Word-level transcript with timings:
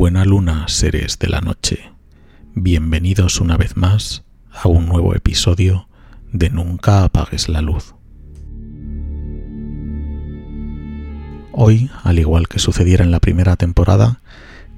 Buena 0.00 0.24
luna, 0.24 0.68
seres 0.68 1.18
de 1.18 1.26
la 1.26 1.40
noche. 1.40 1.90
Bienvenidos 2.54 3.40
una 3.40 3.56
vez 3.56 3.76
más 3.76 4.22
a 4.52 4.68
un 4.68 4.86
nuevo 4.86 5.12
episodio 5.16 5.88
de 6.30 6.50
Nunca 6.50 7.02
apagues 7.02 7.48
la 7.48 7.62
luz. 7.62 7.96
Hoy, 11.50 11.90
al 12.04 12.20
igual 12.20 12.46
que 12.46 12.60
sucediera 12.60 13.02
en 13.02 13.10
la 13.10 13.18
primera 13.18 13.56
temporada, 13.56 14.20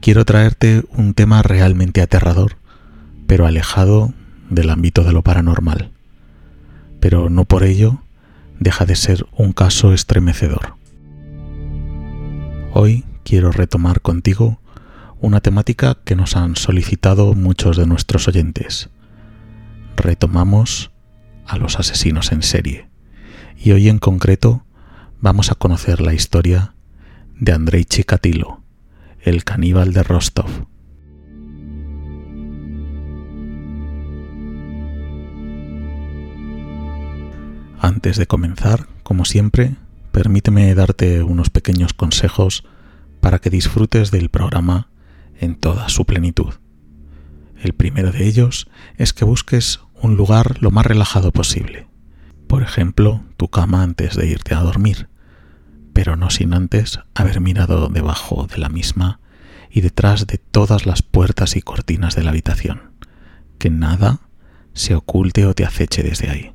quiero 0.00 0.24
traerte 0.24 0.84
un 0.92 1.12
tema 1.12 1.42
realmente 1.42 2.00
aterrador, 2.00 2.56
pero 3.26 3.46
alejado 3.46 4.14
del 4.48 4.70
ámbito 4.70 5.04
de 5.04 5.12
lo 5.12 5.20
paranormal. 5.20 5.90
Pero 6.98 7.28
no 7.28 7.44
por 7.44 7.64
ello 7.64 8.02
deja 8.58 8.86
de 8.86 8.96
ser 8.96 9.26
un 9.36 9.52
caso 9.52 9.92
estremecedor. 9.92 10.76
Hoy 12.72 13.04
quiero 13.22 13.52
retomar 13.52 14.00
contigo 14.00 14.59
una 15.20 15.40
temática 15.40 15.98
que 16.04 16.16
nos 16.16 16.34
han 16.34 16.56
solicitado 16.56 17.34
muchos 17.34 17.76
de 17.76 17.86
nuestros 17.86 18.26
oyentes. 18.26 18.88
Retomamos 19.96 20.92
a 21.46 21.58
los 21.58 21.78
asesinos 21.78 22.32
en 22.32 22.42
serie 22.42 22.88
y 23.58 23.72
hoy 23.72 23.88
en 23.88 23.98
concreto 23.98 24.64
vamos 25.20 25.50
a 25.50 25.54
conocer 25.54 26.00
la 26.00 26.14
historia 26.14 26.74
de 27.38 27.52
Andrei 27.52 27.84
Chikatilo, 27.84 28.62
el 29.20 29.44
caníbal 29.44 29.92
de 29.92 30.02
Rostov. 30.02 30.48
Antes 37.78 38.16
de 38.16 38.26
comenzar, 38.26 38.86
como 39.02 39.24
siempre, 39.24 39.76
permíteme 40.12 40.74
darte 40.74 41.22
unos 41.22 41.50
pequeños 41.50 41.92
consejos 41.92 42.64
para 43.20 43.38
que 43.38 43.50
disfrutes 43.50 44.10
del 44.10 44.30
programa 44.30 44.89
en 45.40 45.56
toda 45.56 45.88
su 45.88 46.04
plenitud. 46.04 46.54
El 47.58 47.72
primero 47.72 48.12
de 48.12 48.26
ellos 48.26 48.68
es 48.96 49.12
que 49.12 49.24
busques 49.24 49.80
un 50.00 50.16
lugar 50.16 50.62
lo 50.62 50.70
más 50.70 50.86
relajado 50.86 51.32
posible. 51.32 51.88
Por 52.46 52.62
ejemplo, 52.62 53.22
tu 53.36 53.48
cama 53.48 53.82
antes 53.82 54.16
de 54.16 54.26
irte 54.26 54.54
a 54.54 54.60
dormir, 54.60 55.08
pero 55.92 56.16
no 56.16 56.30
sin 56.30 56.54
antes 56.54 57.00
haber 57.14 57.40
mirado 57.40 57.88
debajo 57.88 58.46
de 58.46 58.58
la 58.58 58.68
misma 58.68 59.20
y 59.70 59.80
detrás 59.80 60.26
de 60.26 60.38
todas 60.38 60.86
las 60.86 61.02
puertas 61.02 61.56
y 61.56 61.62
cortinas 61.62 62.14
de 62.14 62.22
la 62.22 62.30
habitación. 62.30 62.92
Que 63.58 63.70
nada 63.70 64.20
se 64.72 64.94
oculte 64.94 65.46
o 65.46 65.54
te 65.54 65.64
aceche 65.64 66.02
desde 66.02 66.30
ahí. 66.30 66.52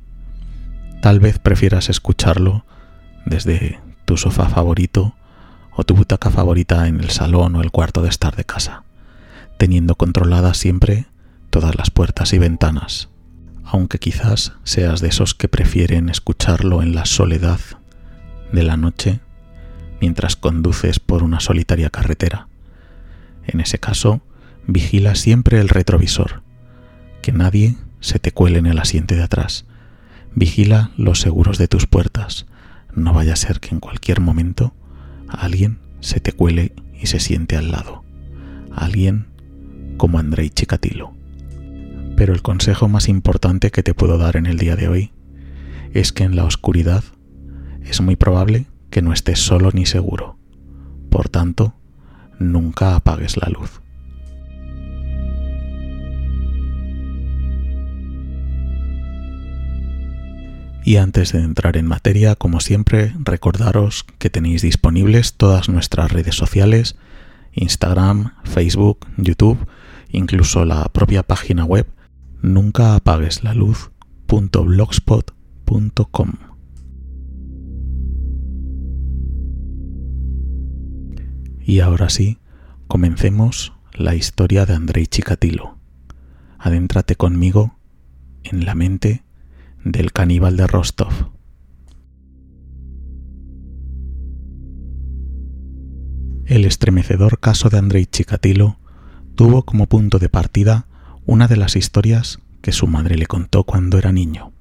Tal 1.02 1.20
vez 1.20 1.38
prefieras 1.38 1.88
escucharlo 1.88 2.64
desde 3.24 3.80
tu 4.04 4.16
sofá 4.16 4.48
favorito 4.48 5.14
o 5.76 5.84
tu 5.84 5.94
butaca 5.94 6.30
favorita 6.30 6.88
en 6.88 7.00
el 7.00 7.10
salón 7.10 7.54
o 7.54 7.60
el 7.60 7.70
cuarto 7.70 8.02
de 8.02 8.08
estar 8.08 8.34
de 8.34 8.44
casa, 8.44 8.84
teniendo 9.58 9.94
controladas 9.94 10.56
siempre 10.56 11.06
todas 11.50 11.76
las 11.76 11.90
puertas 11.90 12.32
y 12.32 12.38
ventanas, 12.38 13.10
aunque 13.62 13.98
quizás 13.98 14.54
seas 14.64 15.00
de 15.00 15.08
esos 15.08 15.34
que 15.34 15.48
prefieren 15.48 16.08
escucharlo 16.08 16.82
en 16.82 16.94
la 16.94 17.04
soledad 17.04 17.60
de 18.52 18.62
la 18.62 18.76
noche 18.76 19.20
mientras 20.00 20.36
conduces 20.36 20.98
por 20.98 21.22
una 21.22 21.40
solitaria 21.40 21.90
carretera. 21.90 22.48
En 23.46 23.60
ese 23.60 23.78
caso, 23.78 24.22
vigila 24.66 25.14
siempre 25.14 25.60
el 25.60 25.68
retrovisor, 25.68 26.42
que 27.22 27.32
nadie 27.32 27.76
se 28.00 28.18
te 28.18 28.32
cuele 28.32 28.58
en 28.58 28.66
el 28.66 28.78
asiento 28.78 29.14
de 29.14 29.22
atrás. 29.22 29.66
Vigila 30.34 30.90
los 30.96 31.20
seguros 31.20 31.58
de 31.58 31.68
tus 31.68 31.86
puertas. 31.86 32.46
No 32.94 33.12
vaya 33.12 33.32
a 33.32 33.36
ser 33.36 33.60
que 33.60 33.70
en 33.70 33.80
cualquier 33.80 34.20
momento 34.20 34.74
alguien 35.28 35.78
se 36.00 36.20
te 36.20 36.32
cuele 36.32 36.72
y 37.00 37.06
se 37.06 37.20
siente 37.20 37.56
al 37.56 37.70
lado. 37.70 38.04
Alguien 38.72 39.26
como 39.96 40.18
Andrei 40.18 40.50
Chikatilo. 40.50 41.12
Pero 42.16 42.32
el 42.32 42.42
consejo 42.42 42.88
más 42.88 43.08
importante 43.08 43.70
que 43.70 43.82
te 43.82 43.94
puedo 43.94 44.18
dar 44.18 44.36
en 44.36 44.46
el 44.46 44.58
día 44.58 44.76
de 44.76 44.88
hoy 44.88 45.12
es 45.92 46.12
que 46.12 46.24
en 46.24 46.36
la 46.36 46.44
oscuridad 46.44 47.04
es 47.82 48.00
muy 48.00 48.16
probable 48.16 48.66
que 48.90 49.02
no 49.02 49.12
estés 49.12 49.38
solo 49.38 49.70
ni 49.72 49.86
seguro. 49.86 50.38
Por 51.10 51.28
tanto, 51.28 51.74
nunca 52.38 52.96
apagues 52.96 53.36
la 53.36 53.48
luz. 53.48 53.80
Y 60.86 60.98
antes 60.98 61.32
de 61.32 61.40
entrar 61.40 61.76
en 61.76 61.84
materia, 61.84 62.36
como 62.36 62.60
siempre, 62.60 63.12
recordaros 63.18 64.04
que 64.20 64.30
tenéis 64.30 64.62
disponibles 64.62 65.34
todas 65.34 65.68
nuestras 65.68 66.12
redes 66.12 66.36
sociales, 66.36 66.94
Instagram, 67.54 68.34
Facebook, 68.44 69.04
YouTube, 69.16 69.66
incluso 70.10 70.64
la 70.64 70.84
propia 70.84 71.24
página 71.24 71.64
web 71.64 71.88
nunca 72.40 72.94
apagues 72.94 73.42
la. 73.42 73.52
Y 81.64 81.80
ahora 81.80 82.10
sí, 82.10 82.38
comencemos 82.86 83.72
la 83.92 84.14
historia 84.14 84.66
de 84.66 84.74
Andrei 84.74 85.08
Chikatilo. 85.08 85.78
Adéntrate 86.60 87.16
conmigo 87.16 87.76
en 88.44 88.64
la 88.64 88.76
mente 88.76 89.25
del 89.86 90.12
caníbal 90.12 90.56
de 90.56 90.66
Rostov. 90.66 91.12
El 96.44 96.64
estremecedor 96.64 97.38
caso 97.38 97.68
de 97.68 97.78
Andrei 97.78 98.06
Chikatilo 98.06 98.78
tuvo 99.36 99.64
como 99.64 99.86
punto 99.86 100.18
de 100.18 100.28
partida 100.28 100.86
una 101.24 101.46
de 101.46 101.56
las 101.56 101.76
historias 101.76 102.40
que 102.62 102.72
su 102.72 102.86
madre 102.88 103.16
le 103.16 103.26
contó 103.26 103.64
cuando 103.64 103.98
era 103.98 104.12
niño. 104.12 104.52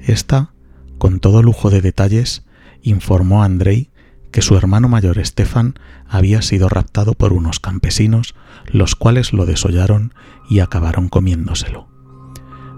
Esta, 0.00 0.54
con 0.98 1.18
todo 1.18 1.42
lujo 1.42 1.70
de 1.70 1.80
detalles, 1.80 2.44
informó 2.82 3.42
a 3.42 3.46
Andrei 3.46 3.90
que 4.30 4.42
su 4.42 4.56
hermano 4.56 4.88
mayor 4.88 5.24
Stefan 5.24 5.74
había 6.08 6.42
sido 6.42 6.68
raptado 6.68 7.14
por 7.14 7.32
unos 7.32 7.58
campesinos, 7.60 8.34
los 8.66 8.94
cuales 8.94 9.32
lo 9.32 9.46
desollaron 9.46 10.14
y 10.48 10.60
acabaron 10.60 11.08
comiéndoselo. 11.08 11.88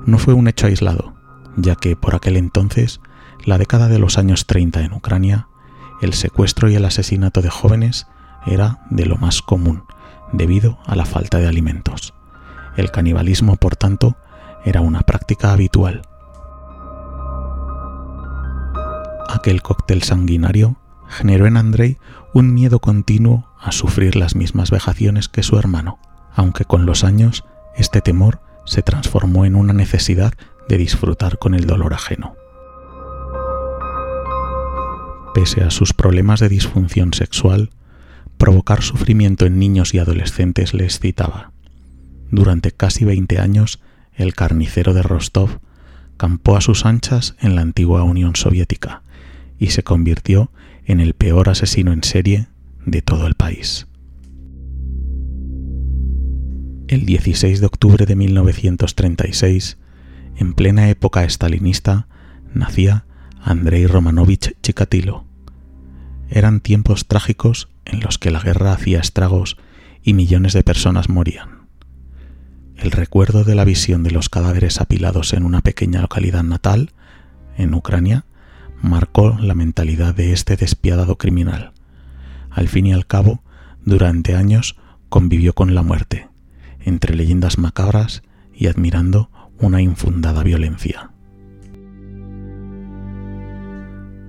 No 0.06 0.18
fue 0.18 0.34
un 0.34 0.48
hecho 0.48 0.66
aislado, 0.66 1.15
ya 1.56 1.76
que 1.76 1.96
por 1.96 2.14
aquel 2.14 2.36
entonces, 2.36 3.00
la 3.44 3.58
década 3.58 3.88
de 3.88 3.98
los 3.98 4.18
años 4.18 4.46
30 4.46 4.82
en 4.82 4.92
Ucrania, 4.92 5.48
el 6.00 6.12
secuestro 6.12 6.68
y 6.68 6.74
el 6.74 6.84
asesinato 6.84 7.42
de 7.42 7.50
jóvenes 7.50 8.06
era 8.46 8.80
de 8.90 9.06
lo 9.06 9.16
más 9.16 9.42
común 9.42 9.84
debido 10.32 10.78
a 10.86 10.96
la 10.96 11.04
falta 11.04 11.38
de 11.38 11.48
alimentos. 11.48 12.14
El 12.76 12.90
canibalismo, 12.90 13.56
por 13.56 13.76
tanto, 13.76 14.16
era 14.64 14.80
una 14.80 15.00
práctica 15.00 15.52
habitual. 15.52 16.02
Aquel 19.28 19.62
cóctel 19.62 20.02
sanguinario 20.02 20.76
generó 21.08 21.46
en 21.46 21.56
Andrei 21.56 21.98
un 22.34 22.52
miedo 22.52 22.80
continuo 22.80 23.48
a 23.58 23.72
sufrir 23.72 24.16
las 24.16 24.34
mismas 24.34 24.70
vejaciones 24.70 25.28
que 25.28 25.42
su 25.42 25.58
hermano, 25.58 25.98
aunque 26.34 26.64
con 26.64 26.84
los 26.84 27.04
años 27.04 27.44
este 27.76 28.00
temor 28.00 28.40
se 28.64 28.82
transformó 28.82 29.44
en 29.44 29.54
una 29.54 29.72
necesidad 29.72 30.34
de 30.68 30.78
disfrutar 30.78 31.38
con 31.38 31.54
el 31.54 31.66
dolor 31.66 31.94
ajeno. 31.94 32.34
Pese 35.34 35.62
a 35.62 35.70
sus 35.70 35.92
problemas 35.92 36.40
de 36.40 36.48
disfunción 36.48 37.12
sexual, 37.12 37.70
provocar 38.38 38.82
sufrimiento 38.82 39.46
en 39.46 39.58
niños 39.58 39.94
y 39.94 39.98
adolescentes 39.98 40.74
le 40.74 40.84
excitaba. 40.84 41.52
Durante 42.30 42.72
casi 42.72 43.04
20 43.04 43.38
años, 43.38 43.80
el 44.14 44.34
carnicero 44.34 44.94
de 44.94 45.02
Rostov 45.02 45.60
campó 46.16 46.56
a 46.56 46.60
sus 46.60 46.86
anchas 46.86 47.36
en 47.40 47.54
la 47.54 47.60
antigua 47.60 48.02
Unión 48.02 48.36
Soviética 48.36 49.02
y 49.58 49.68
se 49.68 49.82
convirtió 49.82 50.50
en 50.84 51.00
el 51.00 51.14
peor 51.14 51.48
asesino 51.48 51.92
en 51.92 52.02
serie 52.02 52.48
de 52.84 53.02
todo 53.02 53.26
el 53.26 53.34
país. 53.34 53.86
El 56.88 57.04
16 57.04 57.60
de 57.60 57.66
octubre 57.66 58.06
de 58.06 58.14
1936, 58.14 59.76
en 60.36 60.54
plena 60.54 60.88
época 60.90 61.24
estalinista, 61.24 62.06
nacía 62.52 63.04
Andrei 63.42 63.86
Romanovich 63.86 64.56
Chikatilo. 64.62 65.24
Eran 66.28 66.60
tiempos 66.60 67.06
trágicos 67.06 67.68
en 67.84 68.00
los 68.00 68.18
que 68.18 68.30
la 68.30 68.40
guerra 68.40 68.72
hacía 68.72 69.00
estragos 69.00 69.56
y 70.02 70.14
millones 70.14 70.52
de 70.52 70.62
personas 70.62 71.08
morían. 71.08 71.66
El 72.76 72.90
recuerdo 72.90 73.44
de 73.44 73.54
la 73.54 73.64
visión 73.64 74.02
de 74.02 74.10
los 74.10 74.28
cadáveres 74.28 74.80
apilados 74.80 75.32
en 75.32 75.44
una 75.44 75.62
pequeña 75.62 76.02
localidad 76.02 76.42
natal, 76.42 76.92
en 77.56 77.72
Ucrania, 77.74 78.26
marcó 78.82 79.38
la 79.40 79.54
mentalidad 79.54 80.14
de 80.14 80.32
este 80.32 80.56
despiadado 80.56 81.16
criminal. 81.16 81.72
Al 82.50 82.68
fin 82.68 82.86
y 82.86 82.92
al 82.92 83.06
cabo, 83.06 83.42
durante 83.84 84.34
años 84.34 84.76
convivió 85.08 85.54
con 85.54 85.74
la 85.74 85.82
muerte, 85.82 86.28
entre 86.80 87.14
leyendas 87.14 87.56
macabras 87.58 88.22
y 88.54 88.66
admirando 88.66 89.30
una 89.58 89.80
infundada 89.80 90.42
violencia. 90.42 91.10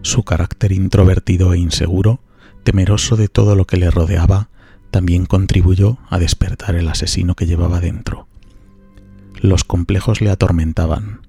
Su 0.02 0.24
carácter 0.24 0.72
introvertido 0.72 1.54
e 1.54 1.58
inseguro, 1.58 2.22
temeroso 2.64 3.18
de 3.18 3.28
todo 3.28 3.56
lo 3.56 3.66
que 3.66 3.78
le 3.78 3.92
rodeaba, 3.92 4.50
también 4.92 5.26
contribuyó 5.26 5.98
a 6.10 6.18
despertar 6.18 6.76
el 6.76 6.88
asesino 6.88 7.36
que 7.36 7.46
llevaba 7.46 7.80
dentro. 7.82 8.28
Los 9.42 9.64
complejos 9.64 10.22
le 10.22 10.30
atormentaban. 10.30 11.22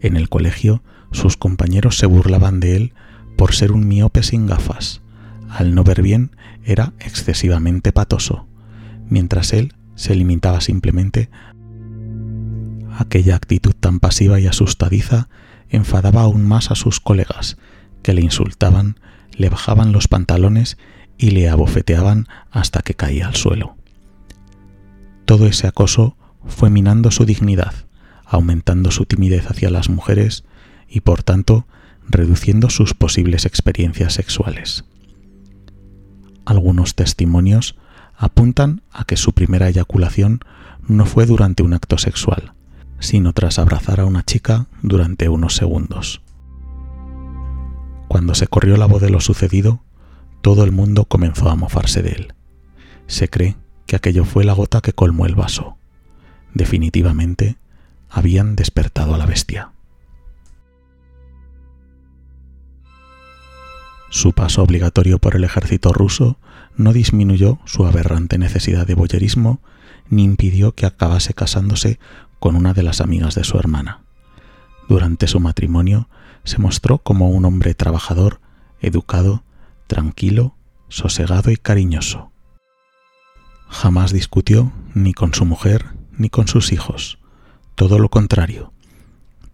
En 0.00 0.16
el 0.16 0.28
colegio 0.28 0.82
sus 1.12 1.36
compañeros 1.36 1.96
se 1.96 2.06
burlaban 2.06 2.60
de 2.60 2.76
él 2.76 2.92
por 3.36 3.54
ser 3.54 3.72
un 3.72 3.86
miope 3.86 4.22
sin 4.22 4.46
gafas. 4.46 5.00
Al 5.48 5.74
no 5.74 5.84
ver 5.84 6.02
bien 6.02 6.32
era 6.64 6.92
excesivamente 6.98 7.92
patoso, 7.92 8.46
mientras 9.08 9.52
él 9.52 9.74
se 9.94 10.14
limitaba 10.14 10.60
simplemente 10.60 11.30
aquella 12.96 13.36
actitud 13.36 13.74
tan 13.78 14.00
pasiva 14.00 14.40
y 14.40 14.46
asustadiza 14.46 15.28
enfadaba 15.68 16.22
aún 16.22 16.46
más 16.46 16.70
a 16.70 16.74
sus 16.74 17.00
colegas, 17.00 17.56
que 18.02 18.14
le 18.14 18.22
insultaban, 18.22 18.98
le 19.32 19.48
bajaban 19.48 19.92
los 19.92 20.08
pantalones 20.08 20.76
y 21.18 21.30
le 21.30 21.48
abofeteaban 21.48 22.28
hasta 22.50 22.82
que 22.82 22.94
caía 22.94 23.28
al 23.28 23.34
suelo. 23.34 23.76
Todo 25.24 25.46
ese 25.46 25.66
acoso 25.66 26.16
fue 26.46 26.70
minando 26.70 27.10
su 27.10 27.24
dignidad, 27.24 27.74
aumentando 28.24 28.90
su 28.90 29.06
timidez 29.06 29.50
hacia 29.50 29.70
las 29.70 29.88
mujeres 29.88 30.44
y 30.88 31.00
por 31.00 31.22
tanto 31.22 31.66
reduciendo 32.06 32.68
sus 32.70 32.94
posibles 32.94 33.46
experiencias 33.46 34.12
sexuales. 34.12 34.84
Algunos 36.44 36.94
testimonios 36.94 37.76
apuntan 38.16 38.82
a 38.92 39.04
que 39.04 39.16
su 39.16 39.32
primera 39.32 39.68
eyaculación 39.68 40.40
no 40.86 41.06
fue 41.06 41.24
durante 41.26 41.62
un 41.62 41.72
acto 41.72 41.96
sexual, 41.96 42.52
sino 43.04 43.32
tras 43.32 43.58
abrazar 43.58 44.00
a 44.00 44.06
una 44.06 44.24
chica 44.24 44.66
durante 44.82 45.28
unos 45.28 45.54
segundos. 45.54 46.22
Cuando 48.08 48.34
se 48.34 48.46
corrió 48.46 48.76
la 48.76 48.86
voz 48.86 49.02
de 49.02 49.10
lo 49.10 49.20
sucedido, 49.20 49.82
todo 50.40 50.64
el 50.64 50.72
mundo 50.72 51.04
comenzó 51.04 51.50
a 51.50 51.54
mofarse 51.54 52.02
de 52.02 52.10
él. 52.10 52.34
Se 53.06 53.28
cree 53.28 53.56
que 53.86 53.96
aquello 53.96 54.24
fue 54.24 54.44
la 54.44 54.54
gota 54.54 54.80
que 54.80 54.92
colmó 54.92 55.26
el 55.26 55.34
vaso. 55.34 55.76
Definitivamente, 56.54 57.56
habían 58.08 58.56
despertado 58.56 59.14
a 59.14 59.18
la 59.18 59.26
bestia. 59.26 59.72
Su 64.08 64.32
paso 64.32 64.62
obligatorio 64.62 65.18
por 65.18 65.34
el 65.34 65.44
ejército 65.44 65.92
ruso 65.92 66.38
no 66.76 66.92
disminuyó 66.92 67.58
su 67.64 67.84
aberrante 67.84 68.38
necesidad 68.38 68.86
de 68.86 68.94
boyerismo 68.94 69.60
ni 70.08 70.24
impidió 70.24 70.72
que 70.72 70.86
acabase 70.86 71.34
casándose 71.34 71.98
con 72.44 72.56
una 72.56 72.74
de 72.74 72.82
las 72.82 73.00
amigas 73.00 73.34
de 73.34 73.42
su 73.42 73.56
hermana. 73.56 74.02
Durante 74.86 75.28
su 75.28 75.40
matrimonio 75.40 76.10
se 76.44 76.58
mostró 76.58 76.98
como 76.98 77.30
un 77.30 77.46
hombre 77.46 77.72
trabajador, 77.72 78.42
educado, 78.82 79.44
tranquilo, 79.86 80.54
sosegado 80.90 81.50
y 81.50 81.56
cariñoso. 81.56 82.32
Jamás 83.70 84.12
discutió 84.12 84.74
ni 84.92 85.14
con 85.14 85.32
su 85.32 85.46
mujer 85.46 85.96
ni 86.18 86.28
con 86.28 86.46
sus 86.46 86.70
hijos. 86.72 87.18
Todo 87.76 87.98
lo 87.98 88.10
contrario. 88.10 88.74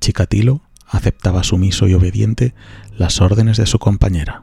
Chikatilo 0.01 0.63
aceptaba 0.85 1.45
sumiso 1.45 1.87
y 1.87 1.95
obediente 1.95 2.57
las 2.99 3.21
órdenes 3.21 3.57
de 3.57 3.67
su 3.67 3.79
compañera. 3.79 4.43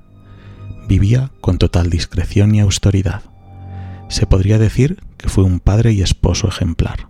Vivía 0.87 1.33
con 1.41 1.57
total 1.57 1.89
discreción 1.89 2.55
y 2.55 2.61
austeridad. 2.61 3.23
Se 4.07 4.25
podría 4.25 4.57
decir 4.57 5.03
que 5.17 5.27
fue 5.27 5.43
un 5.43 5.59
padre 5.59 5.91
y 5.91 6.01
esposo 6.01 6.47
ejemplar. 6.47 7.09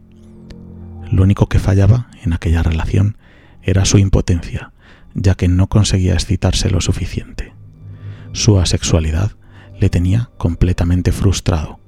Lo 1.12 1.24
único 1.24 1.48
que 1.48 1.60
fallaba 1.60 2.10
en 2.24 2.34
aquella 2.34 2.64
relación 2.64 3.18
era 3.62 3.86
su 3.86 3.98
impotencia, 3.98 4.74
ya 5.14 5.36
que 5.36 5.48
no 5.48 5.68
conseguía 5.68 6.14
excitarse 6.14 6.70
lo 6.70 6.82
suficiente. 6.82 7.54
Su 8.34 8.60
asexualidad 8.60 9.32
le 9.80 9.90
tenía 9.90 10.30
completamente 10.38 11.12
frustrado. 11.12 11.80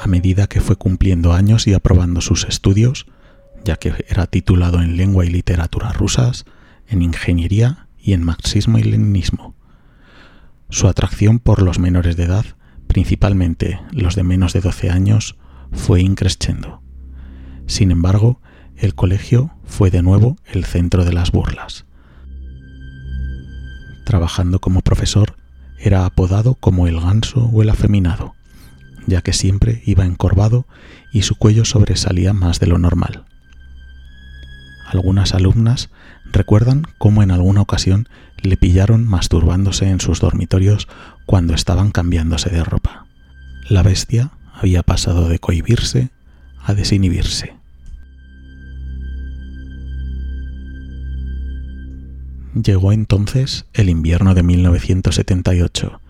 A 0.00 0.06
medida 0.08 0.48
que 0.48 0.60
fue 0.60 0.76
cumpliendo 0.76 1.32
años 1.32 1.66
y 1.66 1.74
aprobando 1.74 2.20
sus 2.20 2.44
estudios, 2.44 3.06
ya 3.64 3.76
que 3.76 4.04
era 4.08 4.26
titulado 4.26 4.80
en 4.80 4.96
lengua 4.96 5.24
y 5.24 5.30
literatura 5.30 5.92
rusas, 5.92 6.44
en 6.88 7.02
ingeniería 7.02 7.86
y 7.98 8.12
en 8.12 8.24
marxismo 8.24 8.78
y 8.78 8.82
leninismo. 8.82 9.54
Su 10.70 10.88
atracción 10.88 11.38
por 11.38 11.62
los 11.62 11.78
menores 11.78 12.16
de 12.16 12.24
edad, 12.24 12.44
principalmente 12.88 13.80
los 13.92 14.16
de 14.16 14.24
menos 14.24 14.52
de 14.52 14.60
12 14.60 14.90
años, 14.90 15.36
fue 15.72 16.00
increciendo. 16.00 16.82
Sin 17.66 17.90
embargo, 17.90 18.40
el 18.76 18.94
colegio 18.94 19.52
fue 19.64 19.90
de 19.90 20.02
nuevo 20.02 20.36
el 20.52 20.64
centro 20.64 21.04
de 21.04 21.12
las 21.12 21.32
burlas. 21.32 21.86
Trabajando 24.04 24.58
como 24.58 24.80
profesor, 24.80 25.36
era 25.78 26.06
apodado 26.06 26.54
como 26.54 26.86
el 26.86 27.00
ganso 27.00 27.46
o 27.52 27.62
el 27.62 27.70
afeminado, 27.70 28.34
ya 29.06 29.20
que 29.22 29.32
siempre 29.32 29.82
iba 29.84 30.04
encorvado 30.04 30.66
y 31.12 31.22
su 31.22 31.36
cuello 31.36 31.64
sobresalía 31.64 32.32
más 32.32 32.60
de 32.60 32.66
lo 32.66 32.78
normal. 32.78 33.24
Algunas 34.88 35.34
alumnas 35.34 35.90
recuerdan 36.32 36.86
cómo 36.98 37.22
en 37.22 37.30
alguna 37.30 37.62
ocasión 37.62 38.08
le 38.42 38.56
pillaron 38.56 39.06
masturbándose 39.06 39.88
en 39.88 40.00
sus 40.00 40.20
dormitorios 40.20 40.88
cuando 41.26 41.54
estaban 41.54 41.90
cambiándose 41.92 42.50
de 42.50 42.62
ropa. 42.62 43.06
La 43.68 43.82
bestia 43.82 44.32
había 44.62 44.84
pasado 44.84 45.28
de 45.28 45.40
cohibirse 45.40 46.10
a 46.64 46.72
desinhibirse. 46.72 47.54
Llegó 52.54 52.92
entonces 52.92 53.66
el 53.72 53.88
invierno 53.88 54.34
de 54.34 54.44
1978 54.44 56.00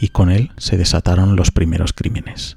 y 0.00 0.08
con 0.08 0.30
él 0.30 0.52
se 0.58 0.76
desataron 0.76 1.34
los 1.34 1.50
primeros 1.50 1.92
crímenes. 1.92 2.56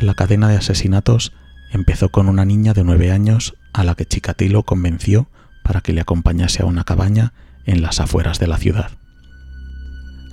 La 0.00 0.12
cadena 0.14 0.48
de 0.48 0.56
asesinatos 0.56 1.32
empezó 1.72 2.10
con 2.10 2.28
una 2.28 2.44
niña 2.44 2.74
de 2.74 2.84
nueve 2.84 3.10
años 3.10 3.54
a 3.72 3.82
la 3.82 3.94
que 3.94 4.04
Chikatilo 4.04 4.62
convenció 4.64 5.30
para 5.62 5.80
que 5.80 5.94
le 5.94 6.02
acompañase 6.02 6.62
a 6.62 6.66
una 6.66 6.84
cabaña 6.84 7.32
en 7.64 7.80
las 7.80 7.98
afueras 7.98 8.38
de 8.38 8.46
la 8.46 8.58
ciudad. 8.58 8.90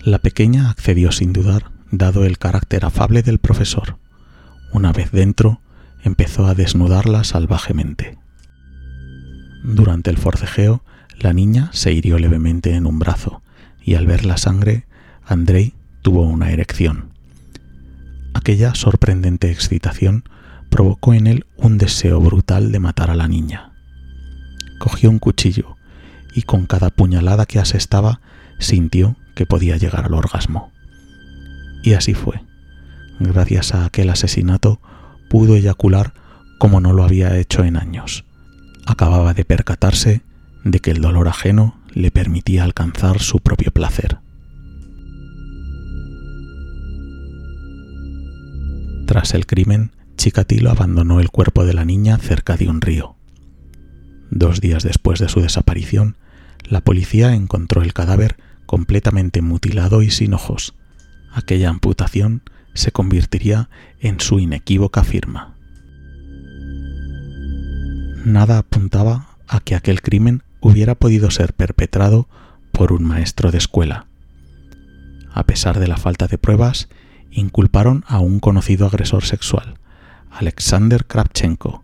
La 0.03 0.19
pequeña 0.19 0.69
accedió 0.69 1.13
sin 1.13 1.31
dudar, 1.31 1.71
dado 1.97 2.25
el 2.25 2.38
carácter 2.38 2.86
afable 2.86 3.21
del 3.21 3.39
profesor. 3.39 3.97
Una 4.71 4.92
vez 4.92 5.12
dentro, 5.12 5.62
empezó 6.03 6.47
a 6.47 6.56
desnudarla 6.56 7.24
salvajemente. 7.24 8.18
Durante 9.63 10.09
el 10.09 10.18
forcejeo, 10.18 10.83
la 11.19 11.34
niña 11.34 11.70
se 11.74 11.91
hirió 11.91 12.20
levemente 12.20 12.75
en 12.75 12.86
un 12.86 13.00
brazo 13.00 13.41
y 13.84 13.96
al 13.96 14.05
ver 14.05 14.25
la 14.25 14.38
sangre, 14.38 14.86
Andrei 15.25 15.74
tuvo 16.01 16.24
una 16.24 16.51
erección. 16.51 17.12
Aquella 18.34 18.75
sorprendente 18.75 19.50
excitación 19.50 20.24
provocó 20.70 21.13
en 21.13 21.27
él 21.27 21.46
un 21.58 21.77
deseo 21.77 22.20
brutal 22.20 22.72
de 22.72 22.79
matar 22.79 23.10
a 23.10 23.15
la 23.15 23.27
niña 23.27 23.72
cogió 24.77 25.10
un 25.10 25.20
cuchillo 25.20 25.77
y 26.34 26.43
con 26.43 26.65
cada 26.65 26.89
puñalada 26.89 27.46
que 27.46 27.60
asestaba 27.60 28.22
sintió 28.60 29.15
que 29.36 29.46
podía 29.46 29.77
llegar 29.77 30.05
al 30.05 30.13
orgasmo. 30.13 30.72
Y 31.86 31.94
así 31.94 32.15
fue. 32.15 32.42
Gracias 33.20 33.75
a 33.75 33.86
aquel 33.86 34.10
asesinato 34.10 34.82
pudo 35.30 35.56
eyacular 35.56 36.13
como 36.58 36.82
no 36.82 36.94
lo 36.94 37.04
había 37.04 37.38
hecho 37.38 37.63
en 37.63 37.77
años. 37.77 38.25
Acababa 38.88 39.36
de 39.36 39.46
percatarse 39.46 40.24
de 40.63 40.80
que 40.80 40.89
el 40.89 41.00
dolor 41.00 41.27
ajeno 41.27 41.80
le 41.94 42.10
permitía 42.10 42.63
alcanzar 42.63 43.20
su 43.20 43.39
propio 43.39 43.72
placer. 43.72 44.18
Tras 49.06 49.36
el 49.36 49.46
crimen, 49.46 49.92
Chikatilo 50.18 50.72
abandonó 50.72 51.20
el 51.20 51.30
cuerpo 51.30 51.65
de 51.65 51.75
la 51.75 51.86
niña 51.86 52.18
cerca 52.18 52.58
de 52.58 52.68
un 52.68 52.82
río. 52.82 53.15
Dos 54.32 54.60
días 54.60 54.82
después 54.82 55.20
de 55.20 55.30
su 55.30 55.39
desaparición, 55.39 56.18
la 56.63 56.82
policía 56.82 57.36
encontró 57.36 57.84
el 57.84 57.94
cadáver 57.94 58.38
completamente 58.65 59.44
mutilado 59.44 60.01
y 60.01 60.10
sin 60.10 60.34
ojos. 60.34 60.74
Aquella 61.36 61.70
amputación 61.70 62.44
se 62.74 62.94
convertiría 62.94 63.70
en 64.00 64.22
su 64.22 64.39
inequívoca 64.39 65.04
firma. 65.04 65.54
Nada 68.24 68.58
apuntaba 68.60 69.27
a 69.48 69.60
que 69.60 69.75
aquel 69.75 70.01
crimen 70.01 70.44
hubiera 70.62 70.96
podido 70.96 71.30
ser 71.32 71.54
perpetrado 71.54 72.30
por 72.72 72.94
un 72.94 73.04
maestro 73.04 73.51
de 73.51 73.58
escuela. 73.58 74.08
A 75.34 75.44
pesar 75.44 75.80
de 75.80 75.89
la 75.89 75.98
falta 75.98 76.27
de 76.27 76.38
pruebas, 76.38 76.88
inculparon 77.32 78.06
a 78.08 78.20
un 78.20 78.39
conocido 78.39 78.88
agresor 78.88 79.25
sexual, 79.25 79.77
Alexander 80.32 81.06
Kravchenko. 81.06 81.84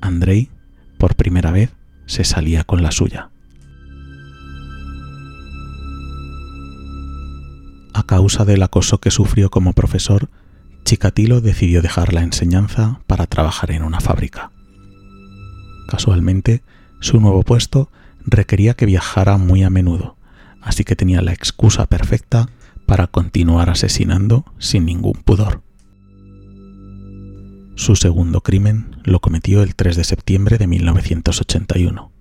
Andrei 0.00 0.50
por 0.98 1.14
primera 1.14 1.52
vez 1.52 1.70
se 2.06 2.24
salía 2.24 2.64
con 2.64 2.82
la 2.82 2.90
suya. 2.90 3.31
Causa 8.12 8.44
del 8.44 8.62
acoso 8.62 8.98
que 8.98 9.10
sufrió 9.10 9.48
como 9.48 9.72
profesor, 9.72 10.28
Chikatilo 10.84 11.40
decidió 11.40 11.80
dejar 11.80 12.12
la 12.12 12.20
enseñanza 12.20 13.00
para 13.06 13.26
trabajar 13.26 13.70
en 13.70 13.82
una 13.82 14.00
fábrica. 14.00 14.52
Casualmente, 15.88 16.62
su 17.00 17.20
nuevo 17.20 17.42
puesto 17.42 17.90
requería 18.26 18.74
que 18.74 18.84
viajara 18.84 19.38
muy 19.38 19.62
a 19.62 19.70
menudo, 19.70 20.16
así 20.60 20.84
que 20.84 20.94
tenía 20.94 21.22
la 21.22 21.32
excusa 21.32 21.86
perfecta 21.86 22.50
para 22.84 23.06
continuar 23.06 23.70
asesinando 23.70 24.44
sin 24.58 24.84
ningún 24.84 25.14
pudor. 25.14 25.62
Su 27.76 27.96
segundo 27.96 28.42
crimen 28.42 28.94
lo 29.04 29.20
cometió 29.20 29.62
el 29.62 29.74
3 29.74 29.96
de 29.96 30.04
septiembre 30.04 30.58
de 30.58 30.66
1981. 30.66 32.11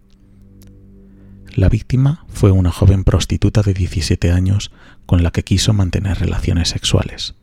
La 1.54 1.68
víctima 1.68 2.26
fue 2.30 2.52
una 2.52 2.72
joven 2.72 3.04
prostituta 3.04 3.62
de 3.62 3.74
17 3.74 4.32
años 4.32 4.72
con 5.06 5.22
la 5.22 5.32
que 5.32 5.44
quiso 5.44 5.74
mantener 5.74 6.20
relaciones 6.20 6.70
sexuales. 6.70 7.36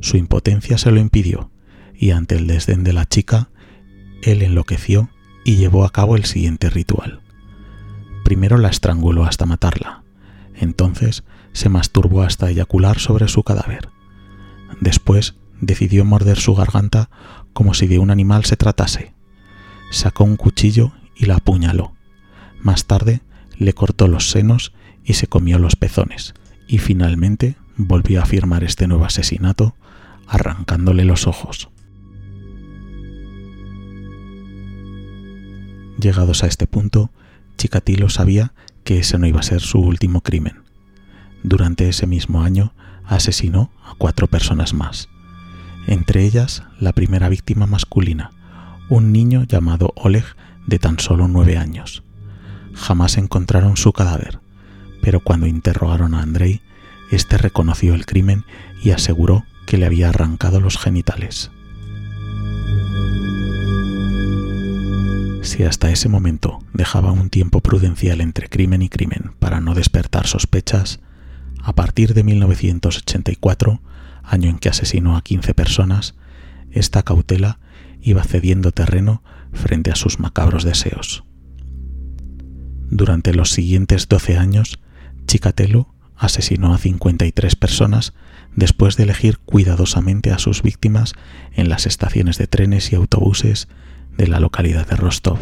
Su 0.00 0.16
impotencia 0.16 0.78
se 0.78 0.90
lo 0.90 0.98
impidió 0.98 1.50
y 1.94 2.10
ante 2.10 2.36
el 2.36 2.46
desdén 2.46 2.82
de 2.82 2.92
la 2.92 3.06
chica, 3.06 3.50
él 4.22 4.42
enloqueció 4.42 5.10
y 5.44 5.56
llevó 5.56 5.84
a 5.84 5.90
cabo 5.90 6.16
el 6.16 6.24
siguiente 6.24 6.70
ritual. 6.70 7.20
Primero 8.24 8.58
la 8.58 8.68
estranguló 8.68 9.24
hasta 9.24 9.46
matarla, 9.46 10.02
entonces 10.54 11.22
se 11.52 11.68
masturbó 11.68 12.22
hasta 12.22 12.50
eyacular 12.50 12.98
sobre 12.98 13.28
su 13.28 13.44
cadáver. 13.44 13.88
Después 14.80 15.36
decidió 15.60 16.04
morder 16.04 16.38
su 16.38 16.54
garganta 16.54 17.10
como 17.52 17.74
si 17.74 17.86
de 17.86 17.98
un 17.98 18.10
animal 18.10 18.44
se 18.44 18.56
tratase. 18.56 19.14
Sacó 19.90 20.24
un 20.24 20.36
cuchillo 20.36 20.92
y 21.16 21.26
la 21.26 21.36
apuñaló. 21.36 21.97
Más 22.60 22.86
tarde 22.86 23.20
le 23.56 23.72
cortó 23.72 24.08
los 24.08 24.30
senos 24.30 24.72
y 25.04 25.14
se 25.14 25.26
comió 25.26 25.58
los 25.58 25.76
pezones, 25.76 26.34
y 26.66 26.78
finalmente 26.78 27.56
volvió 27.76 28.22
a 28.22 28.26
firmar 28.26 28.64
este 28.64 28.86
nuevo 28.86 29.04
asesinato 29.04 29.74
arrancándole 30.26 31.04
los 31.04 31.26
ojos. 31.26 31.70
Llegados 35.98 36.44
a 36.44 36.46
este 36.46 36.66
punto, 36.66 37.10
Chikatilo 37.56 38.08
sabía 38.08 38.52
que 38.84 38.98
ese 38.98 39.18
no 39.18 39.26
iba 39.26 39.40
a 39.40 39.44
ser 39.44 39.60
su 39.60 39.80
último 39.80 40.20
crimen. 40.20 40.62
Durante 41.42 41.88
ese 41.88 42.06
mismo 42.06 42.42
año 42.42 42.72
asesinó 43.04 43.70
a 43.84 43.94
cuatro 43.96 44.26
personas 44.26 44.74
más, 44.74 45.08
entre 45.86 46.24
ellas 46.24 46.62
la 46.78 46.92
primera 46.92 47.28
víctima 47.28 47.66
masculina, 47.66 48.30
un 48.90 49.12
niño 49.12 49.44
llamado 49.44 49.92
Oleg 49.96 50.24
de 50.66 50.78
tan 50.78 50.98
solo 50.98 51.26
nueve 51.28 51.56
años. 51.56 52.02
Jamás 52.78 53.18
encontraron 53.18 53.76
su 53.76 53.92
cadáver, 53.92 54.38
pero 55.02 55.20
cuando 55.20 55.46
interrogaron 55.46 56.14
a 56.14 56.22
Andrei, 56.22 56.62
éste 57.10 57.36
reconoció 57.36 57.94
el 57.94 58.06
crimen 58.06 58.44
y 58.82 58.90
aseguró 58.92 59.44
que 59.66 59.76
le 59.76 59.86
había 59.86 60.08
arrancado 60.08 60.60
los 60.60 60.78
genitales. 60.78 61.50
Si 65.42 65.64
hasta 65.64 65.90
ese 65.90 66.08
momento 66.08 66.60
dejaba 66.72 67.10
un 67.10 67.30
tiempo 67.30 67.60
prudencial 67.60 68.20
entre 68.20 68.48
crimen 68.48 68.82
y 68.82 68.88
crimen 68.88 69.32
para 69.38 69.60
no 69.60 69.74
despertar 69.74 70.26
sospechas, 70.26 71.00
a 71.62 71.74
partir 71.74 72.14
de 72.14 72.22
1984 72.22 73.80
año 74.22 74.50
en 74.50 74.58
que 74.58 74.68
asesinó 74.68 75.16
a 75.16 75.22
15 75.22 75.54
personas, 75.54 76.14
esta 76.70 77.02
cautela 77.02 77.58
iba 78.00 78.22
cediendo 78.22 78.72
terreno 78.72 79.22
frente 79.52 79.90
a 79.90 79.96
sus 79.96 80.20
macabros 80.20 80.64
deseos. 80.64 81.24
Durante 82.90 83.34
los 83.34 83.50
siguientes 83.50 84.08
12 84.08 84.38
años, 84.38 84.78
Chikatilo 85.26 85.94
asesinó 86.16 86.74
a 86.74 86.78
53 86.78 87.54
personas 87.54 88.14
después 88.56 88.96
de 88.96 89.04
elegir 89.04 89.38
cuidadosamente 89.38 90.32
a 90.32 90.38
sus 90.38 90.62
víctimas 90.62 91.12
en 91.52 91.68
las 91.68 91.86
estaciones 91.86 92.38
de 92.38 92.46
trenes 92.46 92.92
y 92.92 92.96
autobuses 92.96 93.68
de 94.16 94.26
la 94.26 94.40
localidad 94.40 94.86
de 94.88 94.96
Rostov. 94.96 95.38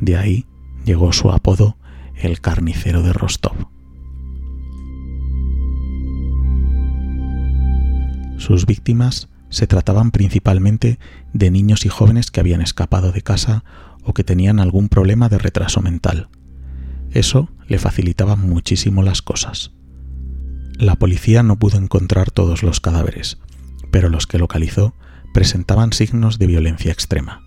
De 0.00 0.16
ahí 0.16 0.46
llegó 0.84 1.12
su 1.12 1.30
apodo 1.30 1.76
el 2.14 2.40
carnicero 2.40 3.02
de 3.02 3.12
Rostov. 3.12 3.56
Sus 8.36 8.66
víctimas 8.66 9.28
se 9.48 9.66
trataban 9.66 10.10
principalmente 10.12 10.98
de 11.32 11.50
niños 11.50 11.84
y 11.84 11.88
jóvenes 11.88 12.30
que 12.30 12.40
habían 12.40 12.60
escapado 12.60 13.12
de 13.12 13.22
casa 13.22 13.64
o 14.04 14.14
que 14.14 14.24
tenían 14.24 14.60
algún 14.60 14.88
problema 14.88 15.28
de 15.28 15.38
retraso 15.38 15.80
mental. 15.80 16.28
Eso 17.12 17.50
le 17.66 17.78
facilitaba 17.78 18.36
muchísimo 18.36 19.02
las 19.02 19.22
cosas. 19.22 19.72
La 20.78 20.96
policía 20.96 21.42
no 21.42 21.58
pudo 21.58 21.78
encontrar 21.78 22.30
todos 22.30 22.62
los 22.62 22.80
cadáveres, 22.80 23.38
pero 23.90 24.08
los 24.08 24.26
que 24.26 24.38
localizó 24.38 24.94
presentaban 25.34 25.92
signos 25.92 26.38
de 26.38 26.46
violencia 26.46 26.92
extrema, 26.92 27.42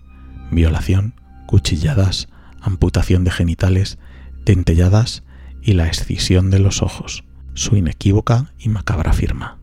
violación, 0.50 1.14
cuchilladas, 1.46 2.28
amputación 2.60 3.24
de 3.24 3.30
genitales, 3.30 3.98
dentelladas 4.44 5.22
y 5.62 5.72
la 5.72 5.88
escisión 5.88 6.50
de 6.50 6.58
los 6.58 6.82
ojos, 6.82 7.24
su 7.54 7.76
inequívoca 7.76 8.52
y 8.58 8.68
macabra 8.68 9.12
firma. 9.12 9.58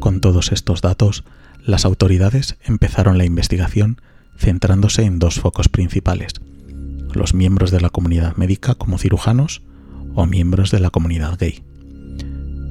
Con 0.00 0.20
todos 0.20 0.52
estos 0.52 0.80
datos, 0.80 1.24
las 1.64 1.84
autoridades 1.84 2.56
empezaron 2.64 3.18
la 3.18 3.24
investigación 3.24 4.00
centrándose 4.40 5.04
en 5.04 5.18
dos 5.18 5.38
focos 5.38 5.68
principales, 5.68 6.32
los 7.12 7.34
miembros 7.34 7.70
de 7.70 7.80
la 7.80 7.90
comunidad 7.90 8.36
médica 8.36 8.74
como 8.74 8.98
cirujanos 8.98 9.62
o 10.14 10.26
miembros 10.26 10.70
de 10.70 10.80
la 10.80 10.90
comunidad 10.90 11.38
gay. 11.38 11.62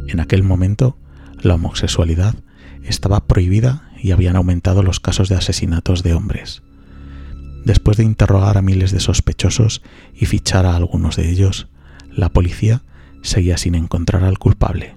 En 0.08 0.20
aquel 0.20 0.44
momento, 0.44 0.98
la 1.42 1.56
homosexualidad 1.56 2.36
estaba 2.84 3.28
prohibida 3.28 3.92
y 4.02 4.12
habían 4.12 4.36
aumentado 4.36 4.82
los 4.82 5.00
casos 5.00 5.30
de 5.30 5.36
asesinatos 5.36 6.02
de 6.02 6.14
hombres. 6.14 6.64
Después 7.66 7.98
de 7.98 8.04
interrogar 8.04 8.58
a 8.58 8.64
miles 8.64 8.92
de 8.92 9.00
sospechosos 9.00 9.84
y 10.16 10.26
fichar 10.26 10.66
a 10.66 10.76
algunos 10.76 11.18
de 11.18 11.30
ellos, 11.30 11.68
la 12.12 12.30
policía 12.30 12.82
seguía 13.22 13.58
sin 13.58 13.76
encontrar 13.76 14.24
al 14.24 14.40
culpable. 14.40 14.96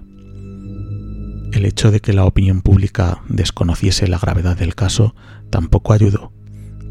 El 1.51 1.65
hecho 1.65 1.91
de 1.91 1.99
que 1.99 2.13
la 2.13 2.25
opinión 2.25 2.61
pública 2.61 3.21
desconociese 3.29 4.07
la 4.07 4.17
gravedad 4.17 4.57
del 4.57 4.73
caso 4.73 5.13
tampoco 5.51 5.93
ayudó, 5.93 6.32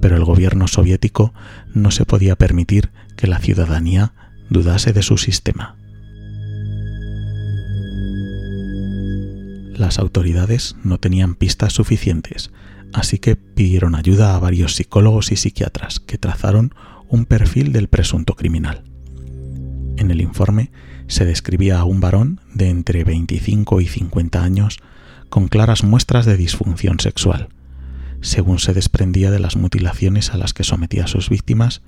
pero 0.02 0.16
el 0.16 0.24
gobierno 0.24 0.66
soviético 0.66 1.32
no 1.72 1.92
se 1.92 2.04
podía 2.04 2.34
permitir 2.36 2.90
que 3.16 3.28
la 3.28 3.38
ciudadanía 3.38 4.12
dudase 4.50 4.92
de 4.92 5.00
su 5.00 5.16
sistema. 5.16 5.76
Las 9.76 10.00
autoridades 10.00 10.74
no 10.82 10.98
tenían 10.98 11.36
pistas 11.36 11.72
suficientes, 11.72 12.50
así 12.92 13.18
que 13.18 13.36
pidieron 13.36 13.94
ayuda 13.94 14.34
a 14.34 14.40
varios 14.40 14.74
psicólogos 14.74 15.30
y 15.30 15.36
psiquiatras 15.36 16.00
que 16.00 16.18
trazaron 16.18 16.74
un 17.08 17.24
perfil 17.24 17.72
del 17.72 17.86
presunto 17.86 18.34
criminal. 18.34 18.82
En 19.96 20.10
el 20.10 20.20
informe 20.20 20.72
se 21.06 21.24
describía 21.24 21.78
a 21.78 21.84
un 21.84 22.00
varón 22.00 22.40
de 22.52 22.70
entre 22.70 23.04
25 23.04 23.80
y 23.80 23.86
50 23.86 24.42
años 24.42 24.80
con 25.28 25.46
claras 25.46 25.84
muestras 25.84 26.26
de 26.26 26.36
disfunción 26.36 26.98
sexual, 26.98 27.50
según 28.22 28.58
se 28.58 28.72
desprendía 28.72 29.30
de 29.30 29.40
las 29.40 29.56
mutilaciones 29.56 30.30
a 30.30 30.38
las 30.38 30.54
que 30.54 30.64
sometía 30.64 31.04
a 31.04 31.08
sus 31.08 31.28
víctimas 31.28 31.82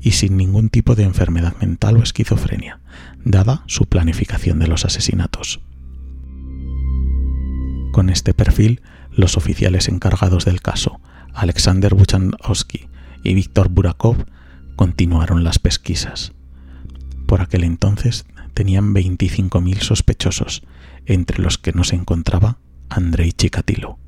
y 0.00 0.12
sin 0.12 0.36
ningún 0.36 0.68
tipo 0.68 0.94
de 0.94 1.02
enfermedad 1.02 1.56
mental 1.60 1.96
o 1.96 2.02
esquizofrenia, 2.02 2.80
dada 3.24 3.64
su 3.66 3.86
planificación 3.86 4.58
de 4.58 4.68
los 4.68 4.84
asesinatos. 4.84 5.60
Con 7.92 8.10
este 8.10 8.34
perfil, 8.34 8.82
los 9.10 9.36
oficiales 9.36 9.88
encargados 9.88 10.44
del 10.44 10.60
caso, 10.60 11.00
Alexander 11.34 11.94
Buchanovsky 11.94 12.88
y 13.24 13.34
Víctor 13.34 13.70
Burakov, 13.70 14.26
continuaron 14.76 15.42
las 15.42 15.58
pesquisas. 15.58 16.32
Por 17.26 17.40
aquel 17.40 17.64
entonces 17.64 18.26
tenían 18.54 18.94
25.000 18.94 19.80
sospechosos, 19.80 20.62
entre 21.06 21.42
los 21.42 21.58
que 21.58 21.72
no 21.72 21.82
se 21.82 21.96
encontraba 21.96 22.58
Andrei 22.88 23.32
Chikatilo. 23.32 23.98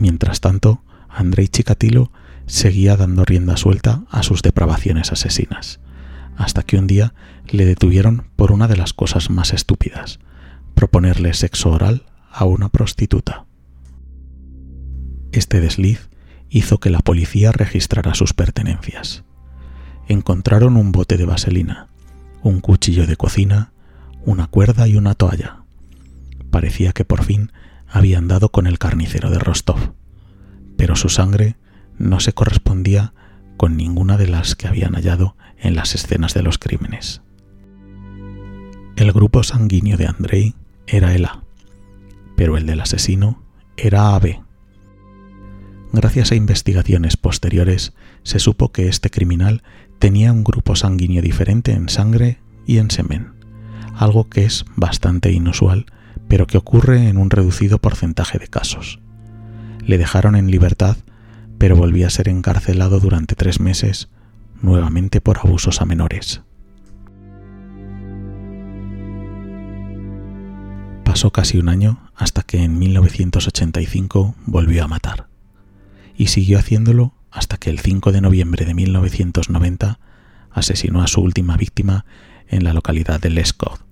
Mientras 0.00 0.40
tanto, 0.40 0.82
Andrei 1.08 1.46
Chikatilo 1.46 2.10
seguía 2.46 2.96
dando 2.96 3.24
rienda 3.24 3.56
suelta 3.56 4.02
a 4.10 4.24
sus 4.24 4.42
depravaciones 4.42 5.12
asesinas, 5.12 5.78
hasta 6.36 6.64
que 6.64 6.76
un 6.76 6.88
día 6.88 7.14
le 7.48 7.64
detuvieron 7.66 8.26
por 8.34 8.50
una 8.50 8.66
de 8.66 8.76
las 8.76 8.92
cosas 8.92 9.30
más 9.30 9.52
estúpidas, 9.52 10.18
proponerle 10.74 11.34
sexo 11.34 11.70
oral 11.70 12.06
a 12.32 12.46
una 12.46 12.70
prostituta. 12.70 13.44
Este 15.30 15.60
desliz 15.60 16.08
hizo 16.48 16.80
que 16.80 16.90
la 16.90 17.00
policía 17.00 17.52
registrara 17.52 18.14
sus 18.14 18.32
pertenencias 18.32 19.22
encontraron 20.12 20.76
un 20.76 20.90
bote 20.90 21.16
de 21.16 21.24
vaselina, 21.24 21.88
un 22.42 22.60
cuchillo 22.60 23.06
de 23.06 23.16
cocina, 23.16 23.72
una 24.24 24.48
cuerda 24.48 24.88
y 24.88 24.96
una 24.96 25.14
toalla. 25.14 25.62
Parecía 26.50 26.92
que 26.92 27.04
por 27.04 27.22
fin 27.22 27.52
habían 27.90 28.28
dado 28.28 28.50
con 28.50 28.66
el 28.66 28.78
carnicero 28.78 29.30
de 29.30 29.38
Rostov, 29.38 29.94
pero 30.76 30.96
su 30.96 31.08
sangre 31.08 31.56
no 31.98 32.20
se 32.20 32.32
correspondía 32.32 33.12
con 33.56 33.76
ninguna 33.76 34.16
de 34.16 34.26
las 34.26 34.54
que 34.54 34.68
habían 34.68 34.94
hallado 34.94 35.36
en 35.58 35.74
las 35.74 35.94
escenas 35.94 36.32
de 36.34 36.42
los 36.42 36.58
crímenes. 36.58 37.22
El 38.96 39.12
grupo 39.12 39.42
sanguíneo 39.42 39.96
de 39.96 40.06
Andrei 40.06 40.54
era 40.86 41.14
el 41.14 41.24
A, 41.24 41.42
pero 42.36 42.56
el 42.56 42.66
del 42.66 42.80
asesino 42.80 43.42
era 43.76 44.14
AB. 44.14 44.42
Gracias 45.92 46.32
a 46.32 46.36
investigaciones 46.36 47.16
posteriores 47.16 47.92
se 48.22 48.38
supo 48.38 48.72
que 48.72 48.88
este 48.88 49.10
criminal 49.10 49.62
tenía 49.98 50.32
un 50.32 50.44
grupo 50.44 50.76
sanguíneo 50.76 51.22
diferente 51.22 51.72
en 51.72 51.88
sangre 51.88 52.38
y 52.66 52.78
en 52.78 52.90
semen, 52.90 53.32
algo 53.94 54.28
que 54.28 54.44
es 54.44 54.64
bastante 54.76 55.32
inusual, 55.32 55.86
pero 56.30 56.46
que 56.46 56.56
ocurre 56.56 57.08
en 57.08 57.18
un 57.18 57.28
reducido 57.28 57.78
porcentaje 57.78 58.38
de 58.38 58.46
casos. 58.46 59.00
Le 59.84 59.98
dejaron 59.98 60.36
en 60.36 60.48
libertad, 60.48 60.96
pero 61.58 61.74
volvió 61.74 62.06
a 62.06 62.10
ser 62.10 62.28
encarcelado 62.28 63.00
durante 63.00 63.34
tres 63.34 63.58
meses, 63.58 64.08
nuevamente 64.62 65.20
por 65.20 65.38
abusos 65.38 65.82
a 65.82 65.86
menores. 65.86 66.42
Pasó 71.04 71.32
casi 71.32 71.58
un 71.58 71.68
año 71.68 72.12
hasta 72.14 72.42
que 72.42 72.62
en 72.62 72.78
1985 72.78 74.36
volvió 74.46 74.84
a 74.84 74.88
matar 74.88 75.26
y 76.16 76.28
siguió 76.28 76.60
haciéndolo 76.60 77.12
hasta 77.32 77.56
que 77.56 77.70
el 77.70 77.80
5 77.80 78.12
de 78.12 78.20
noviembre 78.20 78.64
de 78.64 78.74
1990 78.74 79.98
asesinó 80.52 81.02
a 81.02 81.08
su 81.08 81.22
última 81.22 81.56
víctima 81.56 82.04
en 82.46 82.62
la 82.62 82.72
localidad 82.72 83.18
de 83.18 83.30
Lescaut. 83.30 83.89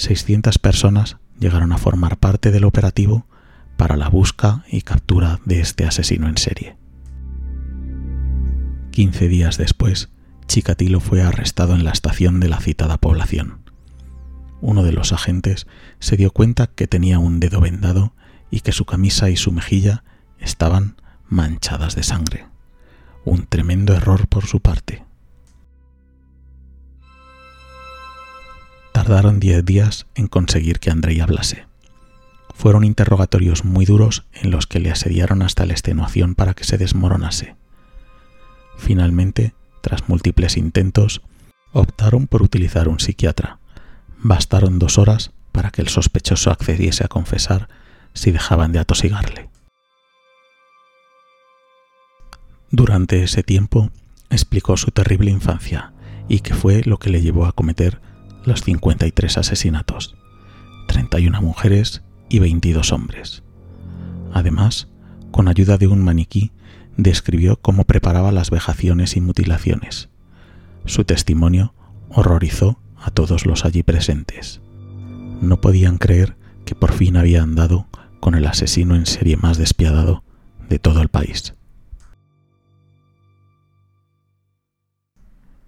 600 0.00 0.58
personas 0.58 1.18
llegaron 1.38 1.72
a 1.72 1.78
formar 1.78 2.18
parte 2.18 2.50
del 2.50 2.64
operativo 2.64 3.26
para 3.76 3.96
la 3.96 4.08
busca 4.08 4.64
y 4.70 4.82
captura 4.82 5.40
de 5.44 5.60
este 5.60 5.84
asesino 5.84 6.28
en 6.28 6.36
serie. 6.36 6.76
15 8.90 9.28
días 9.28 9.56
después, 9.56 10.10
Chikatilo 10.46 11.00
fue 11.00 11.22
arrestado 11.22 11.74
en 11.74 11.84
la 11.84 11.92
estación 11.92 12.40
de 12.40 12.48
la 12.48 12.60
citada 12.60 12.98
población. 12.98 13.62
Uno 14.60 14.82
de 14.82 14.92
los 14.92 15.12
agentes 15.12 15.66
se 16.00 16.16
dio 16.16 16.32
cuenta 16.32 16.66
que 16.66 16.86
tenía 16.86 17.18
un 17.18 17.40
dedo 17.40 17.60
vendado 17.60 18.14
y 18.50 18.60
que 18.60 18.72
su 18.72 18.84
camisa 18.84 19.30
y 19.30 19.36
su 19.36 19.52
mejilla 19.52 20.04
estaban 20.38 20.96
manchadas 21.28 21.94
de 21.94 22.02
sangre. 22.02 22.46
Un 23.24 23.46
tremendo 23.46 23.94
error 23.94 24.26
por 24.28 24.46
su 24.46 24.60
parte. 24.60 25.04
Tardaron 29.00 29.40
diez 29.40 29.64
días 29.64 30.06
en 30.14 30.26
conseguir 30.26 30.78
que 30.78 30.90
Andrei 30.90 31.20
hablase. 31.20 31.66
Fueron 32.54 32.84
interrogatorios 32.84 33.64
muy 33.64 33.86
duros 33.86 34.26
en 34.34 34.50
los 34.50 34.66
que 34.66 34.78
le 34.78 34.90
asediaron 34.90 35.40
hasta 35.40 35.64
la 35.64 35.72
extenuación 35.72 36.34
para 36.34 36.52
que 36.52 36.64
se 36.64 36.76
desmoronase. 36.76 37.56
Finalmente, 38.76 39.54
tras 39.80 40.06
múltiples 40.10 40.58
intentos, 40.58 41.22
optaron 41.72 42.26
por 42.26 42.42
utilizar 42.42 42.88
un 42.88 43.00
psiquiatra. 43.00 43.58
Bastaron 44.18 44.78
dos 44.78 44.98
horas 44.98 45.30
para 45.50 45.70
que 45.70 45.80
el 45.80 45.88
sospechoso 45.88 46.50
accediese 46.50 47.02
a 47.02 47.08
confesar 47.08 47.70
si 48.12 48.32
dejaban 48.32 48.70
de 48.70 48.80
atosigarle. 48.80 49.48
Durante 52.70 53.22
ese 53.22 53.42
tiempo 53.42 53.90
explicó 54.28 54.76
su 54.76 54.90
terrible 54.90 55.30
infancia 55.30 55.94
y 56.28 56.40
qué 56.40 56.52
fue 56.52 56.82
lo 56.84 56.98
que 56.98 57.08
le 57.08 57.22
llevó 57.22 57.46
a 57.46 57.52
cometer 57.52 58.09
los 58.50 58.62
53 58.62 59.38
asesinatos, 59.38 60.16
31 60.88 61.40
mujeres 61.40 62.02
y 62.28 62.40
22 62.40 62.92
hombres. 62.92 63.44
Además, 64.32 64.88
con 65.30 65.46
ayuda 65.46 65.78
de 65.78 65.86
un 65.86 66.02
maniquí, 66.02 66.50
describió 66.96 67.60
cómo 67.60 67.84
preparaba 67.84 68.32
las 68.32 68.50
vejaciones 68.50 69.16
y 69.16 69.20
mutilaciones. 69.20 70.08
Su 70.84 71.04
testimonio 71.04 71.74
horrorizó 72.08 72.80
a 72.96 73.12
todos 73.12 73.46
los 73.46 73.64
allí 73.64 73.84
presentes. 73.84 74.60
No 75.40 75.60
podían 75.60 75.98
creer 75.98 76.36
que 76.64 76.74
por 76.74 76.90
fin 76.90 77.16
había 77.16 77.44
andado 77.44 77.86
con 78.18 78.34
el 78.34 78.46
asesino 78.46 78.96
en 78.96 79.06
serie 79.06 79.36
más 79.36 79.58
despiadado 79.58 80.24
de 80.68 80.80
todo 80.80 81.02
el 81.02 81.08
país. 81.08 81.54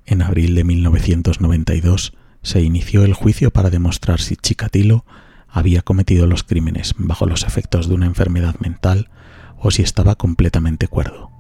En 0.05 0.21
abril 0.21 0.57
de 0.57 0.65
1992 0.65 2.15
se 2.43 2.61
inició 2.61 3.05
el 3.05 3.15
juicio 3.15 3.51
para 3.51 3.71
demostrar 3.71 4.21
si 4.21 4.37
Chikatilo 4.37 5.05
había 5.49 5.83
cometido 5.83 6.27
los 6.27 6.43
crímenes 6.43 6.95
bajo 6.97 7.27
los 7.27 7.45
efectos 7.45 7.89
de 7.89 7.95
una 7.95 8.07
enfermedad 8.07 8.57
mental 8.61 9.11
o 9.59 9.71
si 9.71 9.83
estaba 9.83 10.17
completamente 10.17 10.89
cuerdo. 10.89 11.31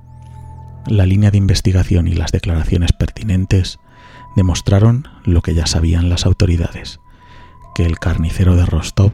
La 0.86 1.06
línea 1.06 1.30
de 1.30 1.38
investigación 1.38 2.08
y 2.08 2.14
las 2.14 2.32
declaraciones 2.32 2.92
pertinentes 2.92 3.78
demostraron 4.36 5.08
lo 5.24 5.42
que 5.42 5.54
ya 5.54 5.66
sabían 5.66 6.08
las 6.08 6.26
autoridades, 6.26 7.00
que 7.74 7.84
el 7.84 7.98
carnicero 7.98 8.56
de 8.56 8.66
Rostov 8.66 9.12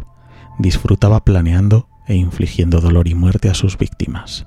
disfrutaba 0.59 1.25
planeando 1.25 1.89
e 2.07 2.17
infligiendo 2.17 2.81
dolor 2.81 3.07
y 3.07 3.15
muerte 3.15 3.51
a 3.51 3.55
sus 3.55 3.79
víctimas. 3.79 4.47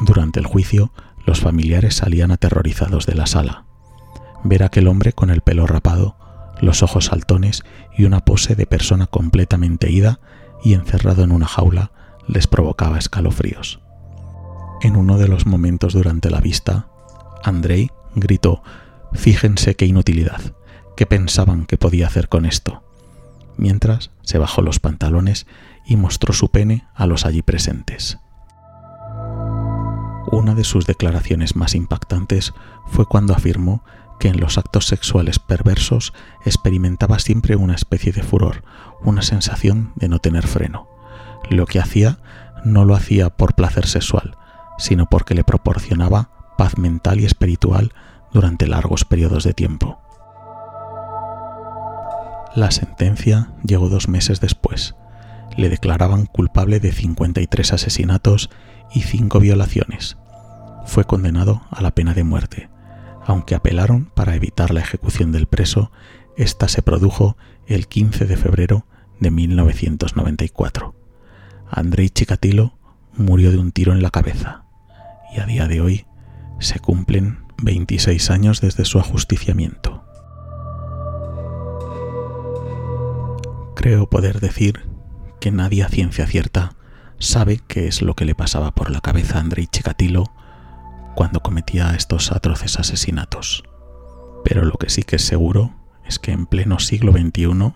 Durante 0.00 0.40
el 0.40 0.46
juicio, 0.46 0.92
los 1.26 1.40
familiares 1.40 1.96
salían 1.96 2.30
aterrorizados 2.30 3.04
de 3.06 3.14
la 3.14 3.26
sala. 3.26 3.69
Ver 4.44 4.62
a 4.62 4.66
aquel 4.66 4.88
hombre 4.88 5.12
con 5.12 5.30
el 5.30 5.40
pelo 5.42 5.66
rapado, 5.66 6.16
los 6.60 6.82
ojos 6.82 7.06
saltones 7.06 7.62
y 7.96 8.04
una 8.04 8.20
pose 8.24 8.54
de 8.54 8.66
persona 8.66 9.06
completamente 9.06 9.90
ida 9.90 10.20
y 10.62 10.74
encerrado 10.74 11.24
en 11.24 11.32
una 11.32 11.46
jaula 11.46 11.92
les 12.26 12.46
provocaba 12.46 12.98
escalofríos. 12.98 13.80
En 14.82 14.96
uno 14.96 15.18
de 15.18 15.28
los 15.28 15.46
momentos 15.46 15.92
durante 15.92 16.30
la 16.30 16.40
vista, 16.40 16.88
Andrei 17.42 17.90
gritó, 18.14 18.62
Fíjense 19.12 19.74
qué 19.74 19.86
inutilidad, 19.86 20.40
qué 20.96 21.06
pensaban 21.06 21.66
que 21.66 21.76
podía 21.76 22.06
hacer 22.06 22.28
con 22.28 22.46
esto, 22.46 22.82
mientras 23.56 24.10
se 24.22 24.38
bajó 24.38 24.62
los 24.62 24.78
pantalones 24.78 25.46
y 25.86 25.96
mostró 25.96 26.32
su 26.32 26.50
pene 26.50 26.86
a 26.94 27.06
los 27.06 27.26
allí 27.26 27.42
presentes. 27.42 28.18
Una 30.30 30.54
de 30.54 30.64
sus 30.64 30.86
declaraciones 30.86 31.56
más 31.56 31.74
impactantes 31.74 32.52
fue 32.86 33.04
cuando 33.04 33.34
afirmó 33.34 33.82
que 34.20 34.28
en 34.28 34.38
los 34.38 34.58
actos 34.58 34.86
sexuales 34.86 35.40
perversos 35.40 36.12
experimentaba 36.44 37.18
siempre 37.18 37.56
una 37.56 37.74
especie 37.74 38.12
de 38.12 38.22
furor, 38.22 38.62
una 39.02 39.22
sensación 39.22 39.92
de 39.96 40.08
no 40.08 40.20
tener 40.20 40.46
freno. 40.46 40.88
Lo 41.50 41.66
que 41.66 41.80
hacía 41.80 42.18
no 42.64 42.84
lo 42.84 42.94
hacía 42.94 43.30
por 43.30 43.54
placer 43.54 43.86
sexual, 43.86 44.36
sino 44.78 45.06
porque 45.06 45.34
le 45.34 45.42
proporcionaba 45.42 46.30
paz 46.56 46.78
mental 46.78 47.18
y 47.20 47.24
espiritual 47.24 47.92
durante 48.32 48.68
largos 48.68 49.04
periodos 49.04 49.42
de 49.42 49.54
tiempo. 49.54 49.98
La 52.54 52.70
sentencia 52.70 53.52
llegó 53.64 53.88
dos 53.88 54.08
meses 54.08 54.40
después. 54.40 54.94
Le 55.56 55.68
declaraban 55.68 56.26
culpable 56.26 56.78
de 56.80 56.92
53 56.92 57.72
asesinatos 57.72 58.50
y 58.92 59.02
cinco 59.02 59.40
violaciones. 59.40 60.18
Fue 60.84 61.04
condenado 61.04 61.62
a 61.70 61.80
la 61.80 61.92
pena 61.92 62.12
de 62.12 62.24
muerte. 62.24 62.69
Aunque 63.26 63.54
apelaron 63.54 64.06
para 64.06 64.34
evitar 64.34 64.72
la 64.72 64.80
ejecución 64.80 65.32
del 65.32 65.46
preso, 65.46 65.90
esta 66.36 66.68
se 66.68 66.82
produjo 66.82 67.36
el 67.66 67.86
15 67.86 68.26
de 68.26 68.36
febrero 68.36 68.86
de 69.18 69.30
1994. 69.30 70.94
Andrei 71.70 72.08
Chikatilo 72.10 72.74
murió 73.14 73.50
de 73.50 73.58
un 73.58 73.72
tiro 73.72 73.92
en 73.92 74.02
la 74.02 74.10
cabeza 74.10 74.64
y 75.34 75.40
a 75.40 75.46
día 75.46 75.68
de 75.68 75.80
hoy 75.80 76.06
se 76.58 76.80
cumplen 76.80 77.44
26 77.62 78.30
años 78.30 78.60
desde 78.60 78.84
su 78.84 78.98
ajusticiamiento. 78.98 80.04
Creo 83.76 84.10
poder 84.10 84.40
decir 84.40 84.86
que 85.40 85.50
nadie 85.50 85.82
a 85.82 85.88
ciencia 85.88 86.26
cierta 86.26 86.74
sabe 87.18 87.60
qué 87.66 87.86
es 87.86 88.02
lo 88.02 88.14
que 88.14 88.24
le 88.24 88.34
pasaba 88.34 88.72
por 88.72 88.90
la 88.90 89.00
cabeza 89.00 89.38
a 89.38 89.40
Andrei 89.40 89.66
Chikatilo 89.66 90.24
cuando 91.20 91.40
cometía 91.40 91.90
estos 91.90 92.32
atroces 92.32 92.78
asesinatos. 92.78 93.62
Pero 94.42 94.64
lo 94.64 94.72
que 94.78 94.88
sí 94.88 95.02
que 95.02 95.16
es 95.16 95.22
seguro 95.22 95.74
es 96.02 96.18
que 96.18 96.32
en 96.32 96.46
pleno 96.46 96.78
siglo 96.78 97.12
XXI 97.12 97.74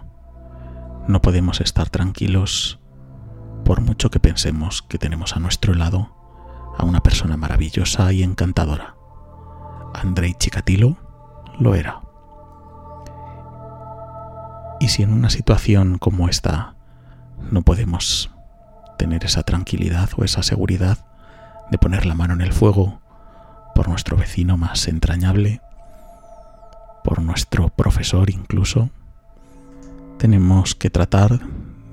no 1.09 1.21
podemos 1.21 1.61
estar 1.61 1.91
tranquilos 1.91 2.81
por 3.67 3.83
mucho 3.83 4.11
que 4.11 4.19
pensemos 4.19 4.81
que 4.81 4.97
tenemos 4.97 5.37
a 5.37 5.41
nuestro 5.41 5.75
lado 5.75 6.17
a 6.79 6.87
una 6.87 7.03
persona 7.03 7.37
maravillosa 7.37 8.11
y 8.15 8.23
encantadora. 8.23 8.97
Andrei 9.93 10.33
Chikatilo 10.33 10.97
lo 11.61 11.75
era. 11.75 12.01
Y 14.81 14.89
si 14.89 15.03
en 15.03 15.13
una 15.13 15.29
situación 15.29 15.99
como 15.99 16.31
esta 16.31 16.77
no 17.51 17.61
podemos 17.61 18.31
tener 18.97 19.23
esa 19.27 19.43
tranquilidad 19.43 20.09
o 20.17 20.25
esa 20.25 20.43
seguridad 20.43 21.05
de 21.71 21.77
poner 21.77 22.07
la 22.07 22.15
mano 22.15 22.33
en 22.33 22.41
el 22.41 22.55
fuego 22.55 23.04
por 23.75 23.89
nuestro 23.89 24.17
vecino 24.17 24.57
más 24.57 24.89
entrañable, 24.89 25.61
por 27.03 27.21
nuestro 27.21 27.69
profesor 27.69 28.31
incluso, 28.31 28.91
tenemos 30.19 30.75
que 30.75 30.91
tratar 30.91 31.41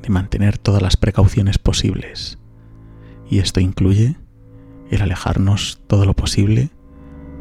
de 0.01 0.09
mantener 0.09 0.57
todas 0.57 0.81
las 0.81 0.95
precauciones 0.95 1.57
posibles. 1.57 2.37
Y 3.29 3.39
esto 3.39 3.59
incluye 3.59 4.15
el 4.89 5.01
alejarnos 5.01 5.81
todo 5.87 6.05
lo 6.05 6.13
posible 6.13 6.69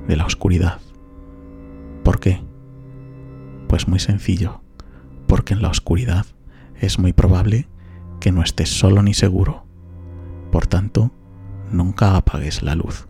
de 0.08 0.16
la 0.16 0.26
oscuridad. 0.26 0.80
¿Por 2.02 2.20
qué? 2.20 2.42
Pues 3.68 3.88
muy 3.88 3.98
sencillo, 3.98 4.62
porque 5.26 5.54
en 5.54 5.62
la 5.62 5.68
oscuridad 5.68 6.26
es 6.80 6.98
muy 6.98 7.12
probable 7.12 7.68
que 8.20 8.32
no 8.32 8.42
estés 8.42 8.68
solo 8.68 9.02
ni 9.02 9.14
seguro, 9.14 9.64
Por 10.50 10.66
tanto, 10.66 11.12
nunca 11.70 12.16
apagues 12.16 12.62
la 12.62 12.74
luz. 12.74 13.06